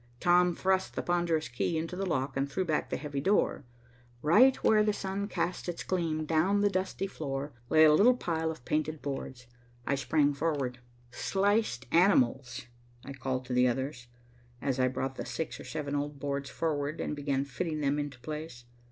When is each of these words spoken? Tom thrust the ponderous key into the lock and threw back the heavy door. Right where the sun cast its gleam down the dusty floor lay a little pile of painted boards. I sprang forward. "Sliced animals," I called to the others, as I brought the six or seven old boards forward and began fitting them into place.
Tom 0.19 0.55
thrust 0.55 0.95
the 0.95 1.03
ponderous 1.03 1.47
key 1.47 1.77
into 1.77 1.95
the 1.95 2.07
lock 2.07 2.35
and 2.35 2.51
threw 2.51 2.65
back 2.65 2.89
the 2.89 2.97
heavy 2.97 3.21
door. 3.21 3.65
Right 4.23 4.55
where 4.63 4.81
the 4.83 4.93
sun 4.93 5.27
cast 5.27 5.69
its 5.69 5.83
gleam 5.83 6.25
down 6.25 6.61
the 6.61 6.71
dusty 6.71 7.05
floor 7.05 7.53
lay 7.69 7.83
a 7.83 7.93
little 7.93 8.15
pile 8.17 8.49
of 8.49 8.65
painted 8.65 9.03
boards. 9.03 9.45
I 9.85 9.93
sprang 9.93 10.33
forward. 10.33 10.79
"Sliced 11.11 11.85
animals," 11.91 12.65
I 13.05 13.13
called 13.13 13.45
to 13.45 13.53
the 13.53 13.67
others, 13.67 14.07
as 14.59 14.79
I 14.79 14.87
brought 14.87 15.17
the 15.17 15.25
six 15.27 15.59
or 15.59 15.65
seven 15.65 15.93
old 15.93 16.17
boards 16.19 16.49
forward 16.49 16.99
and 16.99 17.15
began 17.15 17.45
fitting 17.45 17.81
them 17.81 17.99
into 17.99 18.17
place. 18.21 18.65